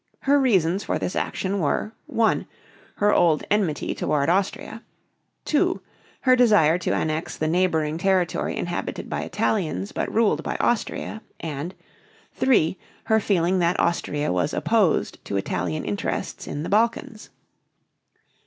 [0.21, 2.47] Her reasons for this action were: (1)
[2.95, 4.81] her old enmity toward Austria;
[5.45, 5.79] (2)
[6.21, 11.75] her desire to annex the neighboring territory inhabited by Italians, but ruled by Austria; and
[12.33, 17.29] (3) her feeling that Austria was opposed to Italian interests in the Balkans.